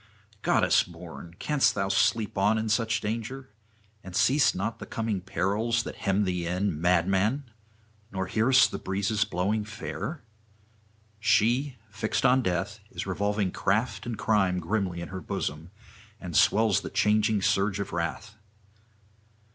'Goddess 0.41 0.81
born, 0.81 1.35
canst 1.37 1.75
thou 1.75 1.87
sleep 1.87 2.35
on 2.35 2.57
in 2.57 2.69
such 2.69 3.01
danger? 3.01 3.49
and 4.03 4.15
seest 4.15 4.55
not 4.55 4.79
the 4.79 4.87
coming 4.87 5.21
perils 5.21 5.83
that 5.83 5.95
hem 5.97 6.23
thee 6.23 6.47
in, 6.47 6.81
madman! 6.81 7.51
nor 8.11 8.25
hearest 8.25 8.71
the 8.71 8.79
breezes 8.79 9.25
blowing 9.25 9.63
fair? 9.63 10.23
She, 11.19 11.75
fixed 11.91 12.25
on 12.25 12.41
death, 12.41 12.79
is 12.89 13.05
revolving 13.05 13.51
craft 13.51 14.07
and 14.07 14.17
crime 14.17 14.59
grimly 14.59 15.01
in 15.01 15.09
her 15.09 15.21
bosom, 15.21 15.69
and 16.19 16.35
swells 16.35 16.81
the 16.81 16.89
changing 16.89 17.43
surge 17.43 17.79
of 17.79 17.93
wrath. 17.93 18.33